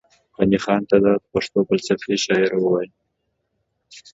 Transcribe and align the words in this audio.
غني 0.37 0.59
خان 0.63 0.81
ته 0.89 0.95
دا 1.03 1.13
پښتو 1.31 1.57
ژبې 1.59 1.67
فلسفي 1.69 2.13
شاعر 2.25 2.51
وايي 2.59 2.89